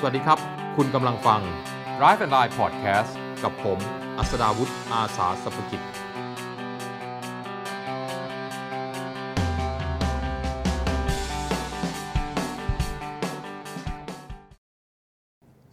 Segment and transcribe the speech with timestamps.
[0.00, 0.38] สวัสดีครับ
[0.76, 1.40] คุณกำลังฟัง
[1.98, 3.10] Drive and Line Podcast
[3.42, 3.78] กับผม
[4.18, 5.82] อัสดาวุฒิอาสาสัพกิจ ส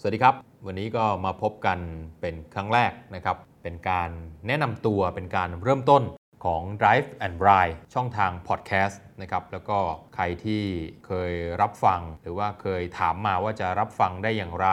[0.06, 0.36] วัสดีครับ
[0.66, 1.80] วันนี้ก็มาพบกัน
[2.22, 4.10] เป็นครั้งแรกนะครับ เป็นการ
[4.48, 6.02] แนะนำตัวเป็นการเริ่มต้น
[6.46, 9.78] ของ Drive and Ride ช่องทาง Podcast นะครับแล้วก็
[10.16, 10.64] ใครที่
[11.06, 14.68] เคยรับฟัง หรือว่าเคยถามมาว่าจะรับฟังได้อย่างไร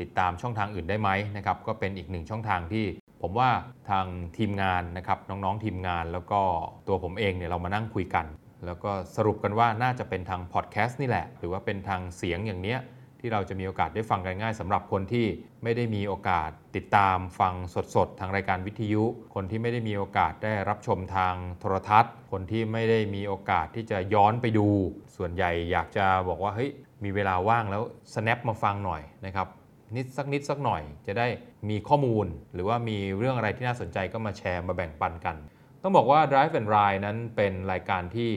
[0.00, 2.86] ติดตามช่องทางอื่นได้ไหมนะครับก็เป็นอีกหนึ่งช่องทางที่
[3.22, 3.50] ผมว่า
[3.90, 4.06] ทาง
[4.38, 6.40] ทีมงานนะครับน้องๆทีมงานแล้วก็
[6.88, 8.26] ตัวผมเองเนี่ยเรามานั่งคุยกัน
[8.66, 12.78] แล้วก็สรุปกันว่าน่าจะเป็นทางพอดแคสต์นี่แหละ หรือว่าเป็นทางเสียงอย่างเนี้ย
[13.20, 15.26] ที่เราจะมีโอกาสได้ฟังกันง่ายสำหรับคนที่
[15.62, 17.54] ไม่ได้มีโอกาสติดตามฟัง
[17.94, 19.04] สดๆ ทางรายการวิทยุ
[19.34, 24.68] คนที่ไม่ได้มีโอกาสได้รับชมทางโทรทัศน์ คนที่ไม่ได้มีโอกาสที่จะย้อนไปดู
[25.16, 26.70] ส่วนใหญ่อยากจะบอกว่าเฮ้ย
[27.04, 27.82] มีเวลาว่างแล้ว
[28.14, 29.48] snap มาฟังหน่อยนะครับ
[29.96, 31.26] นิดสักนิดสักหน่อยจะได้
[31.70, 35.36] มีข้อมูล หรือว่ามีเรื่องอะไรที่น่าสนใจก็มาแชร์มาแบ่งปันกัน
[35.82, 38.30] ต้องบอกว่า Drive and Ride นั้นเป็นรายการที่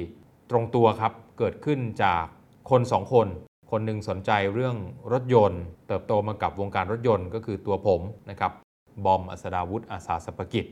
[0.49, 2.23] ตรงตัวครับเกิดขึ้นจาก
[2.69, 3.27] คนสองคน
[3.71, 4.75] คนหนึ่งสนใจเรื่อง
[5.13, 8.51] รถยนต์ เติบโตมากับวงการรถยนต์ก็คือตัวผมนะครับ
[9.05, 10.65] บอมอัสดาวุฒิอาสาสปกิจ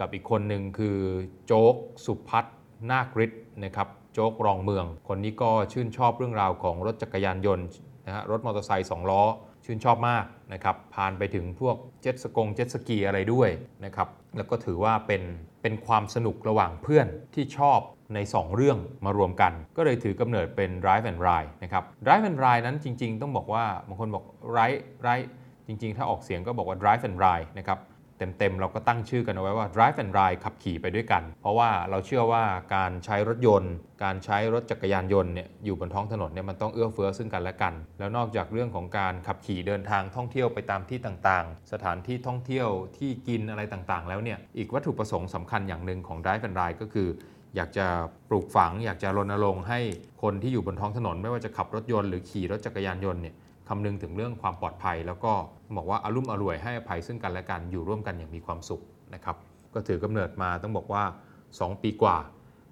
[0.00, 0.98] กับอีกคนหนึ่งคือ
[1.46, 1.74] โจ๊ก
[2.04, 2.44] สุพัฒ
[2.90, 7.66] นาคฤทธิ์นะครับโจ๊กรองเมือง คนนี้ก็ชื่นชอบเรื่องราวของรถจักรยานยนต์
[8.06, 9.22] นะฮะรถมอเตอร์ไซค์สองล้อ
[9.64, 13.50] ชื่นชอบมากนะครับผ่านไปถึงพวกเจ็ตสกงเจ็ตสกีอะไรด้วย
[13.84, 15.22] นะครับแล้วก็ถือว่าเป็น
[15.62, 17.80] เป็นความสนุกระหว่างเพื่อนที่ชอบ
[18.14, 24.24] ใน 2 เรื่องมารวมกัน ก็เลยถือกำเนิดเป็น Drive and Ride นะครับ Drive and Ride นั้นจริง ๆ ต้องบอกว่าบางคนบอก
[24.56, 25.28] Ride Ride
[25.66, 27.78] จริง ๆ ถ้าออกเสียงก็บอกว่า Drive and Ride นะครับ
[28.18, 47.08] เต็มๆ เราก็ตั้งชื่อกันเอาไว้ว่า Drive and Ride ขับขี่ไปด้วยกัน เพราะว่าเราเชื่อว่าการใช้รถยนต์ การใช้รถจักรยานยนต์เนี่ยอยู่บนท้องถนนเนี่ยมันต้องเอื้อเฟื้อซึ่งกันและกัน แล้วนอกจากเรื่องของการขับขี่เดินทางท่องเที่ยวไปตามที่ต่างๆ สถานที่ท่องเที่ยวที่กินอะไรต่างๆ แล้วเนี่ยอีกวัตถุประสงค์สำคัญอย่างหนึ่งของ Drive and Ride ก็คือ
[47.56, 47.86] อยากจะ
[48.28, 49.80] ปลูกฝัง อยากจะรณรงค์ให้
[50.22, 53.34] คนที่อยู่บนท้องถนน ไม่ว่าจะขับรถยนต์หรือขี่รถจักรยานยนต์เนี่ย
[53.68, 55.32] คำนึงถึงเรื่องความปลอดภัย แล้วก็
[55.76, 58.82] บอกว่าอารุ่มอร่วยให้อภัยซึ่งกันและกันอยู่ร่วมกันอย่างมีความสุข
[59.14, 59.36] นะครับ
[59.74, 61.04] ก็ถือกำเนิดมาต้องบอกว่า
[61.42, 62.18] 2 ปีกว่า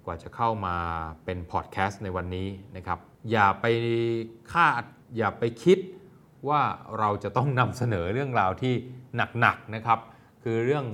[0.05, 0.75] กว่าจะเข้ามา
[1.25, 2.99] เป็นพอดแคสต์ในวันนี้นะครับ
[3.31, 3.65] อย่าไป
[4.53, 4.83] คาด
[5.17, 5.79] อย่าไปคิด
[6.49, 6.61] ว่า
[6.99, 8.73] เราจะต้องนำเสนอเรื่องราวที่
[9.39, 9.99] หนักๆนะครับ
[10.43, 10.85] คือเรื่อง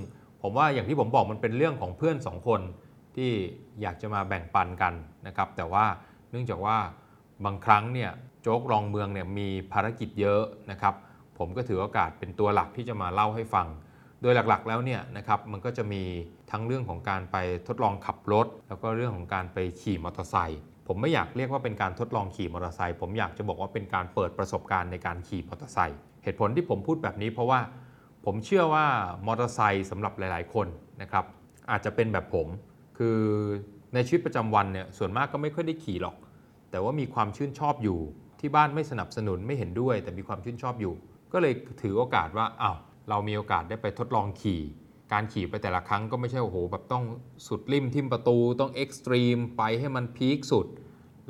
[0.41, 2.61] ผมว่าอย่างที่ผมบอกมันเป็นเรื่องของเพื่อนสองคน
[3.15, 3.31] ที่
[3.81, 4.93] อยากจะมาแบ่งปันกัน
[5.27, 5.85] นะครับ แต่ว่า
[6.29, 6.77] เนื่องจากว่า
[7.45, 10.41] บางครั้งเนี่ยโจ๊กรองเมืองเนี่ยมีภารกิจเยอะ
[10.71, 10.93] นะครับ
[11.37, 13.67] ผมก็ถือโอกาสเป็นตัวหลักที่จะมาเล่าให้ฟัง
[14.21, 16.03] โดยหลักๆแล้วเนี่ยนะครับมันก็จะมี
[16.51, 27.59] ทั้งเรื่องของการไปทดลองขับรถ แล้วก็เรื่องของการไปขี่มอเตอร์ไซค์ผมไม่อยากเรียกว่าเป็นการทดลองขี่มอเตอร์ไซค์ผมอยากจะบอกว่าเป็นการเปิดประสบการณ์ในการขี่มอเตอร์ไซค์เหตุผลที่ผมพูดแบบนี้เพราะว่า
[28.25, 28.85] ผมเชื่อว่า
[29.27, 30.67] มอเตอร์ไซค์สำหรับหลาย ๆ คน
[31.01, 31.25] นะครับ
[31.71, 32.47] อาจจะเป็นแบบผม
[32.97, 33.17] คือ
[33.93, 36.15] ในชีวิตประจำวันเนี่ยส่วนมากก็ไม่ค่อยได้ขี่หรอก
[36.71, 37.99] แต่ว่ามีความชื่นชอบอยู่
[38.39, 40.93] ที่บ้านไม่สนับสนุนไม่เห็นด้วย แต่มีความชื่นชอบอยู่
[41.33, 42.77] ก็เลยถือโอกาสว่าอ้าว
[43.09, 44.61] เรามีโอกาสได้ไปทดลองขี่
[45.13, 47.03] การขี่ไปแต่ละครั้งก็ไม่ใช่โอ้โหแบบต้อง
[47.47, 50.67] สุดริมทิมประตูต้องเอ็กซ์ตรีมไปให้มันพีคสุด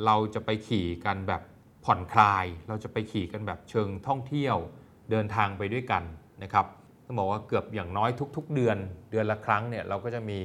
[0.05, 1.41] เราจะไปขี่กันแบบ
[1.85, 4.57] ผ่อนคลาย เราจะไปขี่กันแบบเชิงท่องเที่ยว
[5.11, 6.03] เดินทางไปด้วยกัน
[6.43, 6.65] นะครับ
[7.05, 8.77] ต้องบอกว่าเกือบอย่างน้อยทุก ๆ เดือน
[9.11, 10.39] เดือนละครั้งเนี่ยเราก็จะมี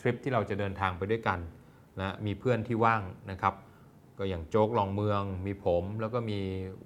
[0.00, 1.38] ทริปที่เราจะเดินทางไปด้วยกัน
[2.00, 3.54] นะมีเพื่อนที่ว่างนะครับ
[4.18, 6.38] ก็อย่างโจ๊กลองเมืองมีผม แล้วก็มี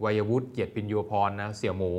[0.05, 1.93] วัยวุฒิเกียรติปิญโยพรนะเสี่ยหมู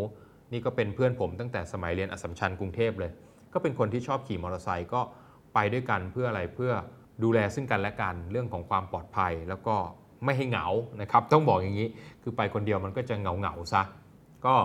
[0.51, 3.11] นี่ก็เป็นเพื่อนผมตั้งแต่สมัยเรียนอัสมชัญกรุงเทพเลย
[3.53, 5.01] ก็เป็นคนที่ชอบขี่มอเตอร์ไซค์ก็
[5.53, 6.71] ไปด้วยกันเพื่ออะไรเพื่อ
[7.23, 9.75] ดูแลซึ่งกันและกันเรื่องของความปลอดภัย แล้วก็
[10.25, 10.67] ไม่ให้เหงา
[11.01, 11.87] นะครับต้องบอกอย่างนี้
[12.23, 13.83] คือไปคนเดียวมันก็จะเหงาเหงาๆซะ
[14.45, 14.55] ก็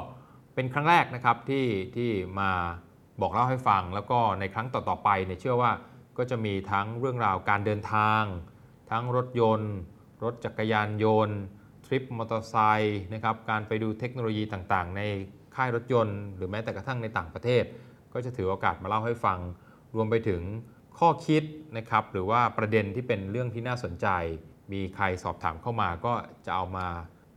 [0.55, 1.67] เป็นครั้งแรกนะครับที่
[1.97, 2.11] ที่
[2.41, 2.51] มา
[3.21, 5.73] บอกเล่าให้ฟัง แล้วก็ในครั้งต่อๆไปเนี่ยเชื่อว่า
[6.19, 8.23] ก็จะมีทั้งเรื่องราวการเดินทาง
[8.91, 9.75] ทั้งรถยนต์
[10.23, 11.39] รถจักรยานยนต์
[11.87, 15.01] ทริปมอเตอร์ไซค์นะครับการไปดูเทคโนโลยีต่างๆ ใน
[15.57, 17.65] ค่ายรถยนต์ หรือแม้แต่กระทั่งในต่างประเทศ
[18.13, 19.39] ก็จะถือโอกาสมาเล่าให้ฟัง
[19.95, 20.43] รวมไปถึง
[20.99, 21.43] ข้อคิด
[21.77, 24.07] นะครับหรือว่าประเด็นที่เป็นเรื่องที่น่าสนใจ
[24.73, 26.13] มีใครสอบถามเข้ามาก็
[26.47, 26.87] จะเอามา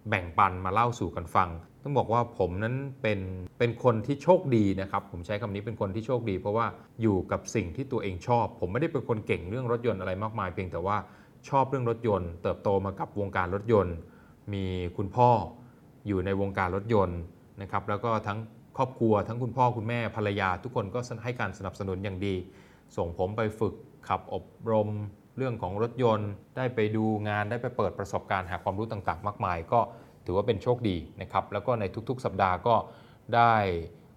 [0.09, 1.49] แบ่งปันมาเล่าสู่กันฟัง
[1.83, 3.19] ต้องบอกว่าผมนั้นเป็น
[3.59, 6.67] เป็นคนที่โชคดีนะครับ ผมใช้คำนี้เป็นคนที่โชคดี เพราะว่า
[7.01, 10.97] อยู่กับสิ่งที่ตัวเองชอบ ผมไม่ได้เป็นคนเก่งเรื่องรถยนต์อะไรมากมาย เพียงแต่ว่า
[11.47, 13.95] ชอบเรื่องรถยนต์ เติบโตมากับวงการรถยนต์
[14.53, 14.65] มี
[14.97, 15.29] คุณพ่อ
[16.07, 17.19] อยู่ในวงการรถยนต์
[17.61, 18.39] นะครับแล้วก็ทั้ง
[18.77, 22.35] ครอบครัวทั้งคุณพ่อคุณแม่ภรรยา ทุกคนก็ให้การสนับสนุนอย่างดี
[22.97, 23.73] ส่งผมไปฝึก
[24.07, 24.89] ขับอบรม
[25.37, 29.79] เรื่องของรถยนต์ ได้ไปดูงานได้ไปเปิดประสบการณ์หาความรู้ต่างๆ มากมาย ก็
[30.25, 32.75] ถือว่าเป็นโชคดีนะครับแล้วก็ในทุกๆ สัปดาห์ก็
[33.35, 33.53] ได้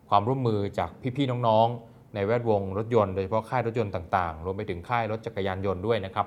[0.08, 6.26] ความร่วมมือจากพี่ๆน้องๆ ในแวดวงรถยนต์โดยเฉพาะค่ายรถยนต์ต่างๆ รวมไปถึงค่ายรถจักรยานยนต์ด้วยนะครับ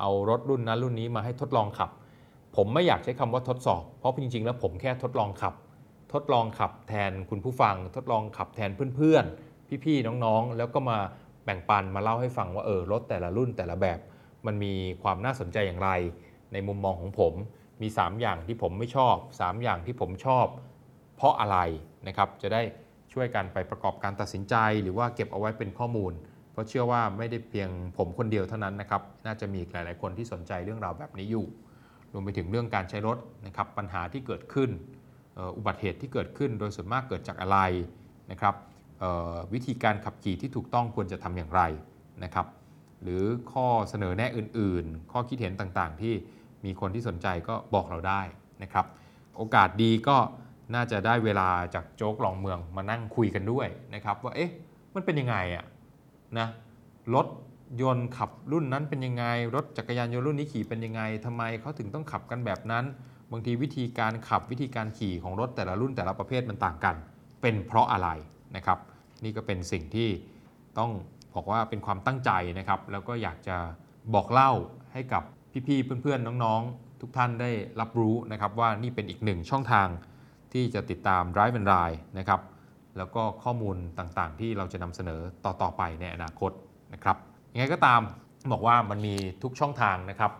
[0.00, 1.90] เอารถรุ่นนั้นรุ่นนี้มาให้ทดลองขับ
[2.56, 5.54] ผมไม่อยากใช้คำว่าทดสอบ เพราะจริงๆ แล้วผมแค่ทดลองขับ
[6.12, 10.98] ทดลองขับแทนคุณผู้ฟัง ทดลองขับแทนเพื่อนๆ พี่ๆ น้องๆ แล้วก็มา
[11.44, 13.98] แบ่งปันมาเล่าให้ฟังว่าเออรถแต่ละรุ่นแต่ละแบบ
[14.46, 15.90] มันมีความน่าสนใจอย่างไร
[16.52, 17.34] ในมุมมองของผม
[17.82, 20.46] มี 3 อย่างที่ผมไม่ชอบ 3 อย่างที่ผมชอบ
[21.16, 21.58] เพราะอะไร
[22.06, 22.62] นะครับจะได้
[23.12, 26.12] ช่วยกันไปประกอบการตัดสินใจ หรือว่าเก็บเอาไว้เป็นข้อมูล
[26.58, 31.46] เพราะเชื่อว่าไม่ได้เพียงผมคนเดียวเท่านั้นนะครับ น่าจะมีอีกหลาย ๆ คนที่สนใจเรื่องราวแบบนี้อยู่
[32.12, 34.70] รวมไปถึงเรื่องการใช้รถนะครับ ปัญหาที่เกิดขึ้น
[35.38, 37.58] อ,อุบัติเหตุที่เกิดขึ้น โดยส่วนมากเกิดจากอะไร
[38.30, 38.54] นะครับ
[39.52, 41.62] วิธีการขับขี่ที่ถูกต้องควรจะทำอย่างไร
[42.24, 42.46] นะครับ
[43.02, 43.22] หรือ
[43.52, 46.14] ข้อเสนอแนะอื่น ๆ ข้อคิดเห็นต่าง ๆ ที่
[46.64, 48.20] มีคนที่สนใจก็บอกเราได้
[48.62, 48.86] นะครับ
[49.36, 50.16] โอกาสดีก็
[50.74, 54.50] น่าจะได้เวลาจากโจ๊กลองเมืองมานั่งคุยกันด้วยนะครับว่าเอ๊ะ
[54.94, 55.64] มันเป็นยังไงอะ
[56.38, 56.48] นะ
[57.14, 57.26] รถ
[57.82, 62.84] ยนต์ขับรุ่นนั้นเป็นยังไง รถจักรยานยนต์รุ่นนี้ขี่เป็นยังไงทำไมเขาถึงต้องขับกันแบบนั้น
[63.32, 66.96] บางทีวิธีการขับวิธีการขี่ของรถแต่ละรุ่นแต่ละประเภทมันต่างกัน
[67.42, 68.08] เป็นเพราะอะไร
[68.56, 68.78] นะครับ
[69.24, 70.08] นี่ก็เป็นสิ่งที่
[70.78, 70.90] ต้อง
[71.34, 73.56] บอกว่าเป็นความตั้งใจนะครับ แล้วก็อยากจะ
[74.14, 74.52] บอกเล่า
[74.92, 75.22] ให้กับ
[75.66, 77.50] พี่ๆเพื่อนๆน้องๆ ทุกท่านได้
[77.80, 79.88] รับรู้นะครับว่านี่เป็นอีกหนึ่งช่องทาง
[80.52, 82.40] ที่จะติดตาม Drive and Ride นะครับ
[82.98, 86.52] แล้วก็ข้อมูลต่างๆ ที่เราจะนำเสนอต่อ ๆ ไปในอนาคต
[86.94, 87.16] นะครับ
[87.52, 88.00] ยังไงก็ตาม
[88.52, 90.32] บอกว่ามันมีทุกช่องทางนะครับ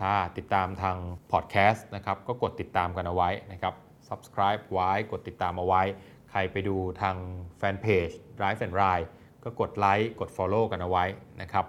[0.00, 0.96] ถ้าติดตามทาง
[1.32, 3.74] พอดแคสต์นะครับก็กดติดตามกันเอาไว้นะครับ
[4.08, 5.82] subscribe ไว้กดติดตามเอาไว้
[6.30, 7.16] ใครไปดูทาง
[7.58, 8.08] แฟนเพจ
[8.38, 9.08] Drive and Ride
[9.44, 11.04] ก็กดไลค์กด Follow กันเอาไว้
[11.42, 11.66] นะครับ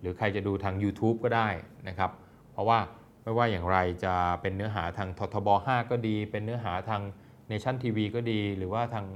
[0.00, 1.48] หรือใครจะดูทาง YouTube ก็ได้
[1.88, 2.10] นะครับ
[2.52, 2.78] เพราะว่า
[3.22, 7.02] ไม่ว่าอย่างไรจะเป็นเนื้อหาทางททบ 5 ก็ดี เป็นเนื้อหาทาง
[7.50, 9.06] Nation TV ก็ดี หรือว่าทาง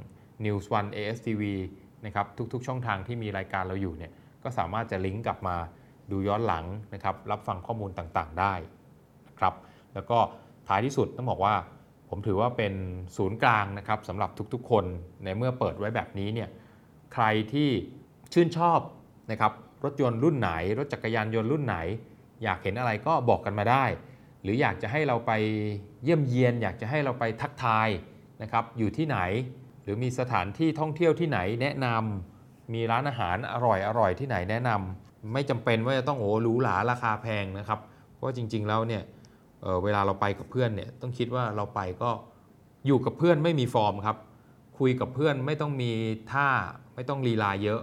[0.44, 1.42] News One ASTV
[2.06, 5.56] นะครับทุกๆ ช่องทางที่มีรายการเราอยู่เนี่ยก็สามารถจะลิงก์กลับมา
[6.10, 6.64] ดูย้อนหลัง
[6.94, 8.54] นะครับรับฟังข้อมูลต่างๆได้
[9.28, 9.54] นะครับ
[9.94, 10.18] แล้วก็
[10.68, 11.54] ท้ายที่สุดต้องบอกว่า
[12.08, 12.74] ผมถือว่าเป็น
[13.16, 14.84] ศูนย์กลางนะครับสำหรับทุกๆ คน
[15.24, 16.48] ในเมื่อเปิดไว้แบบนี้เนี่ย
[17.14, 17.68] ใครที่
[18.32, 18.80] ชื่นชอบ
[19.30, 19.52] นะครับ
[19.84, 21.76] รถยนต์รุ่นไหน รถจักรยานยนต์รุ่นไหน
[22.42, 23.84] อยากเห็นอะไรก็บอกกันมาได้
[24.42, 25.32] หรืออยากจะให้เราไป
[26.02, 27.88] เยี่ยมเยียน อยากจะให้เราไปทักทาย
[28.42, 29.18] นะครับอยู่ที่ไหน
[29.90, 37.80] รือมีสถานที่ท่องเที่ยวที่ไหนแนะนำมีร้านอาหารอร่อยอร่อยที่ไหนแนะนำไม่จำเป็นว่าจะต้องโอ้หรูหราราคาแพงนะครับ
[38.14, 39.02] เพราะว่าจริง ๆ แล้วเนี่ย
[39.62, 42.10] เออเวลาเราไปกับเพื่อนเนี่ยต้องคิดว่าเราไปก็
[42.86, 44.16] อยู่กับเพื่อนไม่มีฟอร์มครับ
[44.78, 45.92] คุยกับเพื่อนไม่ต้องมี
[46.32, 46.48] ท่า
[46.94, 47.80] ไม่ต้องลีลาเยอะ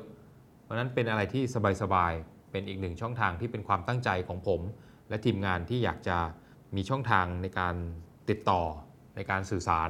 [0.63, 1.44] เพราะนั้นเป็นอะไรที่
[1.81, 4.62] สบายๆเป็นอีกหนึ่งช่องทางที่เป็นความตั้งใจของผม
[5.09, 6.18] และทีมงานที่อยากจะ
[6.75, 7.75] มีช่องทางในการ
[8.30, 8.62] ติดต่อ
[9.15, 9.89] ในการสื่อสาร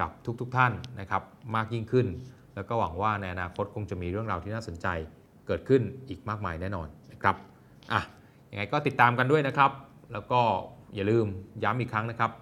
[0.00, 0.10] กับ
[0.40, 1.22] ทุกๆทท่านนะครับ
[1.56, 2.06] มากยิ่งขึ้น
[2.54, 4.86] แล้วก็หวังว่าในอนาคตคงจะมีเรื่องราวที่น่าสนใจ
[5.46, 7.36] เกิดขึ้นอีกมากมายแน่นอนนะครับ
[7.92, 8.00] อะ
[8.50, 9.70] ยังไงก็ติดตามกันด้วยนะครับ
[10.12, 10.40] แล้วก็
[10.94, 11.26] อย่าลืม
[11.64, 12.32] ย้ำอีกครั้งนะครับ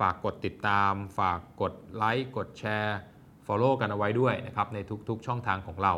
[0.00, 2.98] ฝากกดติดตาม ฝากกดไลค์กดแชร์
[3.46, 4.78] Follow กันเอาไว้ด้วยนะครับใน
[5.08, 5.94] ทุกๆช่องทางของเรา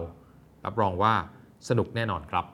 [0.65, 1.15] รับรองว่า
[1.69, 2.45] สนุกแน่นอนครับ